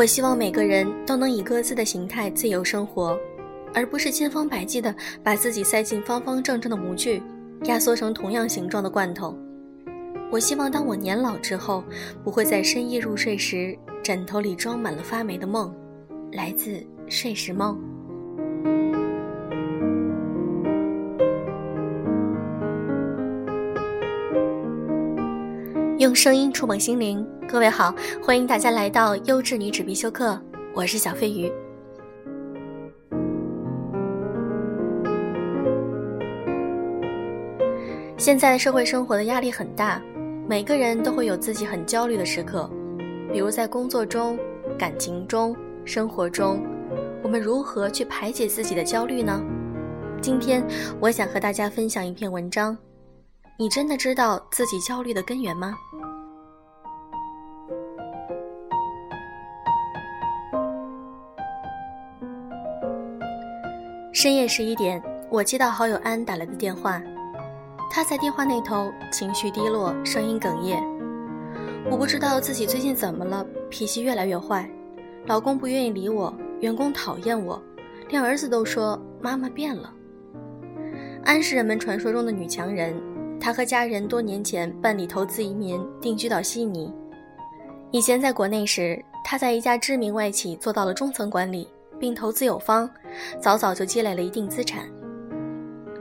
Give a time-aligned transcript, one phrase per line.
[0.00, 3.18] 我希望每个人都能以各自的形态自由生活，
[3.74, 7.22] 而不是千方百计地把自己塞进方方正正的模具，
[7.64, 9.36] 压缩成同样形状的罐头。
[10.32, 11.84] 我希望当我年老之后，
[12.24, 15.70] 不会在深夜入睡时，枕头里装满了发霉的梦，
[16.32, 17.78] 来自睡时梦。
[26.00, 30.40] 用声音触碰心灵，各位好，欢迎大家来到优质女纸必修课，
[30.74, 31.52] 我是小飞鱼。
[38.16, 40.00] 现在社会生活的压力很大，
[40.48, 42.70] 每个人都会有自己很焦虑的时刻，
[43.30, 44.38] 比如在工作中、
[44.78, 45.54] 感情中、
[45.84, 46.64] 生活中，
[47.22, 49.38] 我们如何去排解自己的焦虑呢？
[50.22, 50.66] 今天
[50.98, 52.74] 我想和大家分享一篇文章。
[53.60, 55.76] 你真的知道自己焦虑的根源吗？
[64.14, 67.02] 深夜十一点，我接到好友安打来的电话，
[67.90, 70.82] 他在电话那头情绪低落，声音哽咽。
[71.90, 74.66] 我不知道自己最近怎么了，脾气越来越坏，
[75.26, 77.62] 老公不愿意理我，员工讨厌我，
[78.08, 79.92] 连儿子都说妈妈变了。
[81.26, 82.98] 安是人们传说中的女强人。
[83.40, 86.92] 他和家人多年前办理投资移民，定居到悉尼。
[87.90, 91.66] 以前在国内时，他在一家知名外企做到了中层管理，
[91.98, 92.88] 并投资有方，
[93.40, 94.84] 早早就积累了一定资产。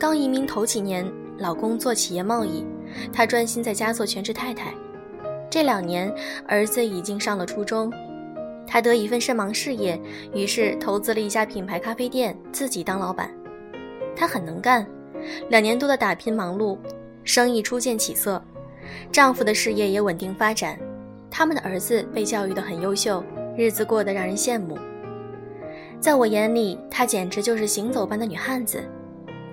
[0.00, 2.64] 刚移民头几年，老公做企业贸易，
[3.12, 4.72] 他专心在家做全职太太。
[5.50, 6.12] 这两年，
[6.48, 7.92] 儿子已经上了初中，
[8.66, 10.00] 他得一份身忙事业，
[10.34, 13.30] 于是投资了一家品牌咖啡店，自己当老板。
[14.16, 14.86] 他很能干，
[15.50, 16.78] 两年多的打拼忙碌。
[17.26, 18.40] 生意初见起色，
[19.10, 20.78] 丈夫的事业也稳定发展，
[21.28, 23.22] 他们的儿子被教育得很优秀，
[23.56, 24.78] 日子过得让人羡慕。
[25.98, 28.80] 在我眼里，她简直就是行走般的女汉子，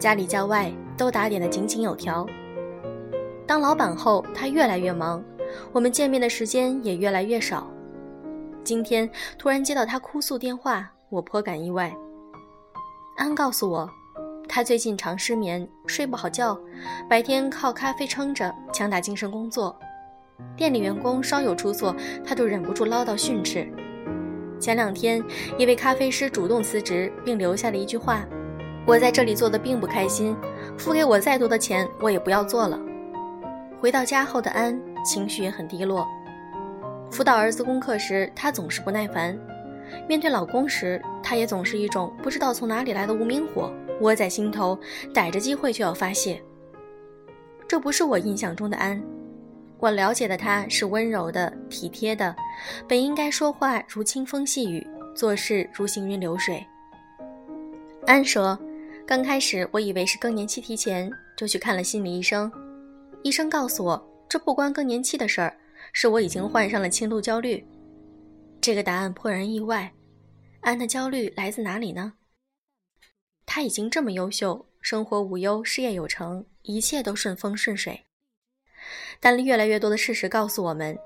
[0.00, 2.26] 家里家外都打点得井井有条。
[3.46, 5.22] 当老板后，她越来越忙，
[5.70, 7.70] 我们见面的时间也越来越少。
[8.64, 9.08] 今天
[9.38, 11.96] 突然接到她哭诉电话，我颇感意外。
[13.16, 13.88] 安告诉我。
[14.52, 16.58] 他最近常失眠，睡不好觉，
[17.08, 19.78] 白天靠咖啡撑着，强打精神工作。
[20.56, 21.94] 店里员工稍有出错，
[22.26, 23.68] 他就忍不住唠叨训斥。
[24.58, 25.22] 前两天，
[25.56, 28.26] 一位咖啡师主动辞职，并留下了一句话
[28.84, 30.36] ：“我在这里做的并不开心，
[30.76, 32.76] 付给我再多的钱，我也不要做了。”
[33.80, 36.04] 回到家后的安情绪也很低落。
[37.08, 39.32] 辅导儿子功课时，他总是不耐烦；
[40.08, 43.72] 面对老公时，他也总是一种不知道从哪里来的无名火。
[44.00, 44.78] 窝在心头，
[45.14, 46.42] 逮着机会就要发泄。
[47.68, 49.00] 这不是我印象中的安，
[49.78, 52.34] 我了解的他是温柔的、体贴的，
[52.88, 54.84] 本应该说话如清风细雨，
[55.14, 56.66] 做事如行云流水。
[58.06, 58.58] 安说
[59.06, 62.50] ：“刚开始我以为是更年期提前，就去看了心理医生。
[63.22, 65.54] 医生告诉我，这不关更年期的事儿，
[65.92, 67.64] 是我已经患上了轻度焦虑。”
[68.60, 69.92] 这个答案颇然意外。
[70.60, 72.12] 安的焦虑来自哪里呢？
[73.52, 78.00] 他已经这么优秀，生活无忧，事业有成，一切都顺风顺水。
[79.18, 80.96] 但越来越多的事实告诉我们，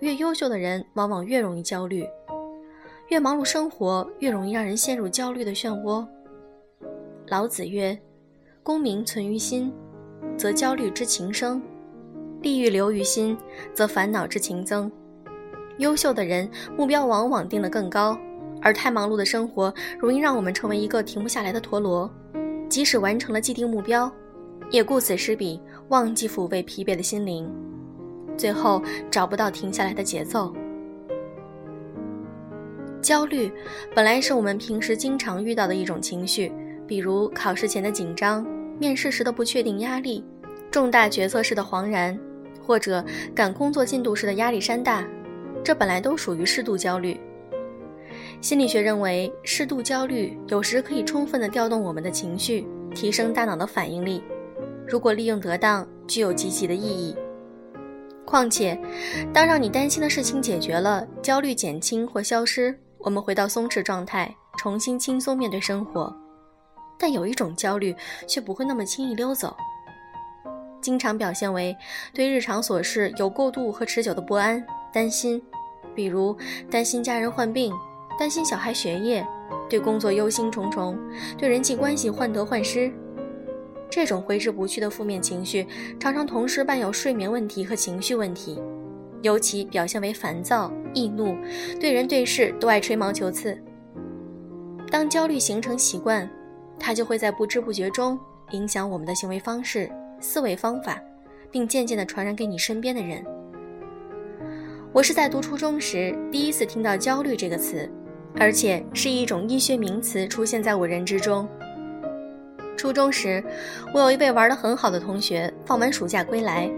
[0.00, 2.04] 越优秀的人往往越容易焦虑，
[3.06, 6.04] 越忙碌生活越容易让人陷入焦虑的漩涡。
[7.28, 7.96] 老子曰
[8.64, 9.72] ：“功名存于心，
[10.36, 11.62] 则焦虑之情生；
[12.40, 13.38] 利欲留于心，
[13.72, 14.90] 则烦恼之情增。”
[15.78, 18.18] 优秀的人目标往往定得更高。
[18.62, 22.08] 而太忙碌的生活容易让我们成为一个停不下来的陀螺，
[22.68, 24.10] 即使完成了既定目标，
[24.70, 27.50] 也顾此失彼，忘记抚慰疲惫的心灵，
[28.36, 28.80] 最后
[29.10, 30.54] 找不到停下来的节奏。
[33.02, 33.52] 焦虑
[33.94, 36.52] 本来是我们平时经常遇到的一种情绪，
[36.86, 38.46] 比如考试前的紧张、
[38.78, 40.24] 面试时的不确定压力、
[40.70, 42.16] 重大决策时的惶然，
[42.64, 43.04] 或者
[43.34, 45.04] 赶工作进度时的压力山大，
[45.64, 47.20] 这本来都属于适度焦虑。
[48.42, 54.20] 心理学认为，适度焦虑有时可以充分的调动我们的情绪，提升大脑的反应力。
[54.84, 57.16] 如果利用得当，具有积极的意义。
[58.26, 58.76] 况且，
[59.32, 66.12] 当让你担心的事情解决了，焦虑减轻或消失，我们回到松弛状态，重新轻松面对生活。
[66.98, 67.94] 但有一种焦虑
[68.26, 69.56] 却不会那么轻易溜走，
[70.80, 71.76] 经常表现为
[72.12, 75.40] 对日常琐事有过度和持久的不安、担心，
[75.94, 76.36] 比如
[76.68, 77.72] 担心家人患病。
[78.18, 79.26] 担心小孩学业，
[79.68, 80.96] 对工作忧心忡忡，
[81.36, 82.92] 对人际关系患得患失，
[83.90, 85.66] 这种挥之不去的负面情绪，
[85.98, 88.60] 常常同时伴有睡眠问题和情绪问题。
[89.22, 91.36] 尤其表现为烦躁、易怒，
[91.80, 93.56] 对人对事都爱吹毛求疵。
[94.90, 96.28] 当焦虑形成习惯，
[96.78, 98.18] 它就会在不知不觉中
[98.50, 99.88] 影响我们的行为方式、
[100.20, 101.00] 思维方法，
[101.52, 103.24] 并渐渐地传染给你身边的人。
[104.92, 107.88] 我是在读初中时第一次听到“焦虑”这个词，
[108.38, 111.48] 而且是一种医学名词出现在我认知中。
[112.76, 113.42] 初中时，
[113.94, 116.70] 我有一位玩得很好的同学，放完暑假归来，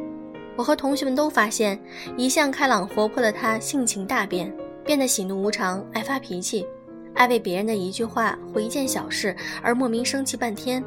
[0.57, 1.79] 我和同学们都发现，
[2.17, 4.53] 一向开朗活泼的他性情大变，
[4.85, 6.67] 变得喜怒无常，爱发脾气，
[7.15, 10.85] 爱为别人的一句话或一件小事而莫名生气半天。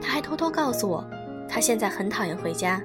[0.00, 1.04] 他还偷偷告诉我，
[1.48, 2.80] 他现在很讨厌回家。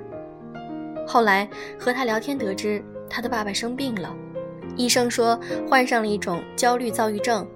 [1.05, 1.47] 后来
[1.79, 2.83] 和他聊天得知。
[3.09, 4.13] 他的爸爸生病了，
[4.75, 7.47] 医生说患上了一种焦虑躁郁症。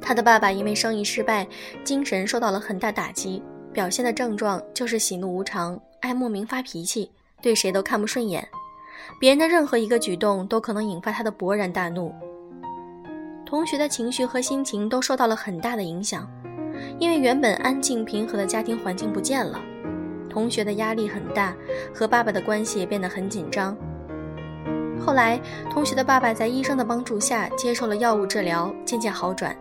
[0.00, 1.46] 他的爸爸因为生意失败，
[1.84, 3.42] 精神受到了很大打击，
[3.72, 7.10] 表现的症状就是喜怒无常，爱莫名发脾气，
[7.42, 8.46] 对谁都看不顺眼，
[9.20, 12.12] 别人的任何一个举动都可能引发他的勃然大怒。
[13.44, 16.28] 同学的情绪和心情都受到了很大的影响，
[16.98, 19.60] 因为原本安静平和的家庭环境不见了，
[20.30, 21.54] 同学的压力很大，
[21.92, 23.76] 和爸爸的关系也变得很紧张。
[25.00, 29.56] 后来，同学的爸爸在医生的帮助下接受了药物治疗，渐渐好转，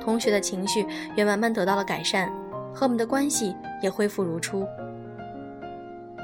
[0.00, 0.86] 同学的情绪
[1.16, 2.30] 也慢慢得到了改善，
[2.74, 4.66] 和我们的关系也恢复如初。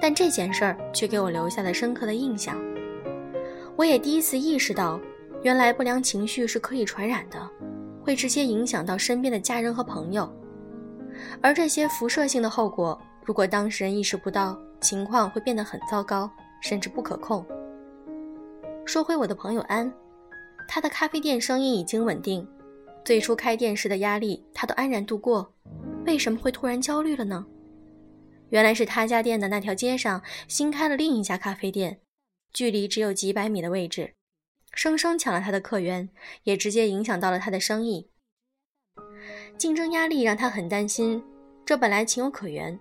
[0.01, 2.57] 但这件事儿却给我留下了深刻的印象。
[3.75, 5.01] 我也第一次意识到，
[5.43, 7.39] 原来不良情绪是可以传染的，
[8.03, 10.31] 会直接影响到身边的家人和朋友。
[11.41, 16.31] 而这些辐射性的后果，如果当事人意识不到，情况会变得很糟糕，
[16.61, 17.45] 甚至不可控。
[18.89, 19.93] 说回我的朋友安，
[20.67, 22.49] 他的咖啡店生意已经稳定，
[23.05, 25.53] 最初开店时的压力他都安然度过，
[26.07, 27.45] 为什么会突然焦虑了呢？
[28.49, 32.01] 原来是他家店的那条街上新开了另一家咖啡店，
[32.55, 34.15] 距离只有几百米的位置，
[34.73, 36.09] 生生抢了他的客源，
[36.45, 38.09] 也直接影响到了他的生意。
[39.59, 41.23] 竞争压力让他很担心，
[41.67, 42.81] 这本来情有可原，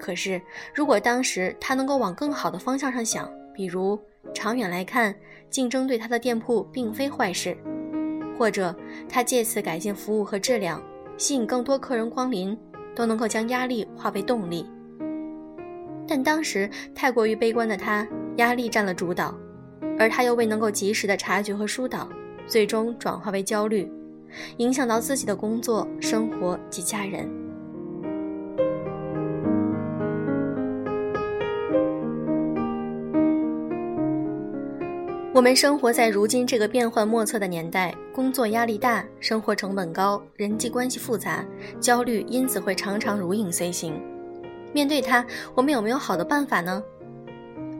[0.00, 0.40] 可是
[0.74, 4.00] 如果当时他能够往更好的方向上想，比如。
[4.34, 5.14] 长远来看，
[5.50, 7.56] 竞争对他的店铺并非坏事，
[8.38, 8.74] 或者
[9.08, 10.82] 他借此改进服务和质量，
[11.16, 12.56] 吸引更多客人光临，
[12.94, 14.66] 都能够将压力化为动力。
[16.06, 18.06] 但当时太过于悲观的他，
[18.36, 19.34] 压力占了主导，
[19.98, 22.08] 而他又未能够及时的察觉和疏导，
[22.46, 23.90] 最终转化为焦虑，
[24.58, 27.28] 影响到自己的工作、生活及家人。
[35.36, 41.44] 我们生活在如今这个变幻莫测的年代，工作压力大，生活成本高，人际关系复杂，
[41.78, 44.02] 焦虑因此会常常如影随形。
[44.72, 45.22] 面对它，
[45.54, 46.82] 我们有没有好的办法呢？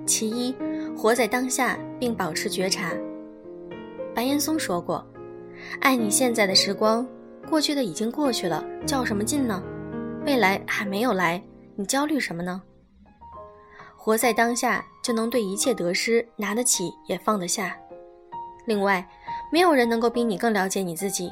[0.05, 0.55] 其一，
[0.95, 2.93] 活在当下，并保持觉察。
[4.15, 5.03] 白岩松说过
[5.81, 7.09] ：“爱你现在的时光，
[7.49, 9.63] 过去的已经过去了，较什么劲呢？
[10.27, 11.43] 未来还没有来，
[11.75, 12.61] 你焦虑什么呢？”
[14.07, 17.77] 活在当下，就能对一切得失拿得起也放得下。
[18.65, 19.05] 另外，
[19.51, 21.29] 没有人能够比你更了解你自己。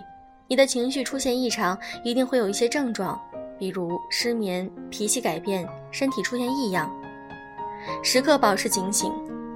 [0.49, 3.17] 你的情绪出现异常，一定会有一些症状，
[3.61, 6.93] 比如失眠、脾气改变、身体出现异样。
[8.03, 9.13] 时刻保持警醒，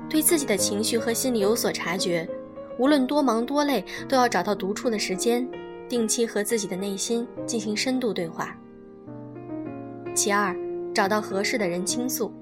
[0.09, 2.25] 对自己的情绪和心理有所察觉。
[2.79, 5.45] 无论多忙多累，都要找到独处的时间，
[5.89, 8.57] 定期和自己的内心进行深度对话。
[10.15, 10.55] 其二，
[10.95, 12.33] 找到合适的人倾诉。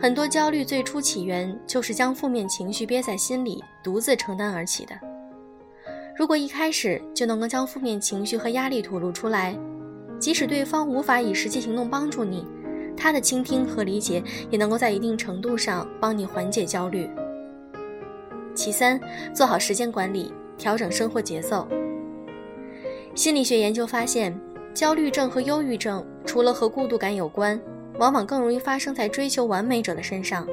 [0.00, 4.94] 很多焦虑最初起源就是将负面情绪憋在心里，独自承担而起的。
[6.16, 9.54] 如果一开始就能够将负面情绪和压力吐露出来，
[10.18, 12.46] 即使对方无法以实际行动帮助你，
[12.96, 17.06] 他的倾听和理解也能够在一定程度上帮你缓解焦虑。
[18.54, 18.98] 其三，
[19.34, 21.68] 做好时间管理，调整生活节奏。
[23.14, 24.34] 心理学研究发现，
[24.72, 27.60] 焦虑症和忧郁症除了和孤独感有关。
[28.00, 30.48] 往往更容易发生在追求完美者的身上。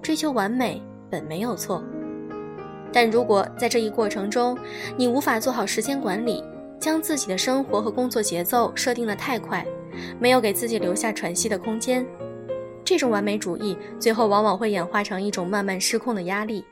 [0.00, 1.82] 追求完美本没有错，
[2.92, 4.56] 但如果在这一过程中，
[4.96, 6.42] 你无法做好时间管理，
[6.78, 9.66] 将自己的生活和工作节奏设定的太快，
[10.20, 12.06] 没有给自己留下喘息的空间，
[12.84, 16.64] 这种完美主义最后往往会演化成一种慢慢失控的压力。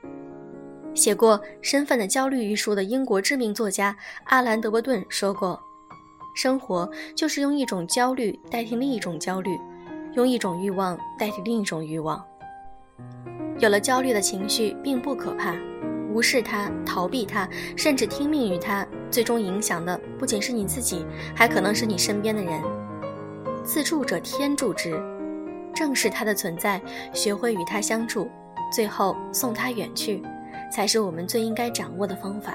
[0.94, 3.94] 写过《身份的焦虑》一书的英国知名作家
[4.26, 5.60] 阿兰·德伯顿说过
[6.34, 9.50] ：“生活就是用一种焦虑代替另一种焦虑。”
[10.14, 12.24] 用一种欲望代替另一种欲望。
[13.58, 15.54] 有了焦虑的情绪并不可怕，
[16.12, 22.62] 无视它、逃避它，甚至听命于它，最终影响的不仅是你自己，还可能是你身边的人。
[23.64, 25.00] 自助者天助之，
[25.74, 26.80] 正视它的存在，
[27.12, 28.28] 学会与它相处，
[28.72, 30.22] 最后送他远去，
[30.72, 32.54] 才是我们最应该掌握的方法。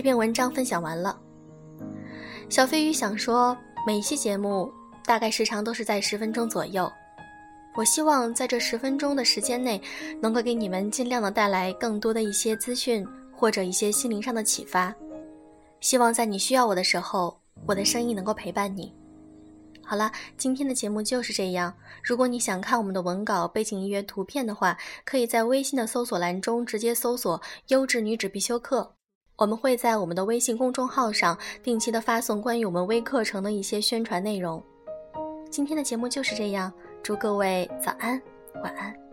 [0.00, 1.20] 这篇文章分享完了。
[2.48, 3.54] 小飞鱼想说，
[3.86, 4.72] 每期节目
[5.04, 6.90] 大概时长都是在十分钟左右。
[7.76, 9.78] 我希望在这十分钟的时间内，
[10.18, 14.94] 能够给你们尽量的带来更多的一些资讯，或者一些心灵上的启发。
[15.82, 18.94] 希望在你需要我的时候，我的声音能够陪伴你。
[19.84, 21.74] 好了，今天的节目就是这样。
[22.02, 28.94] 如果你想看我们的文稿、背景音乐、图片的话，可以在微信的搜索栏中直接搜索“优质女子必修课”。
[29.40, 34.62] 我们会在我们的微信公众号上定期的发送关于我们微课程的一些宣传内容。
[35.50, 36.70] 今天的节目就是这样，
[37.02, 38.20] 祝各位早安，
[38.62, 39.09] 晚安。